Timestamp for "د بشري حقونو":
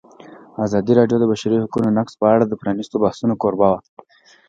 1.25-1.89